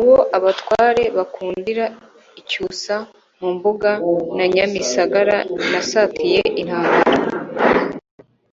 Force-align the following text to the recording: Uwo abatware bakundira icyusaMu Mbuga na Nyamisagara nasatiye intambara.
Uwo 0.00 0.18
abatware 0.36 1.02
bakundira 1.16 1.84
icyusaMu 2.40 3.46
Mbuga 3.56 3.90
na 4.36 4.44
Nyamisagara 4.54 5.36
nasatiye 5.70 6.40
intambara. 6.60 7.24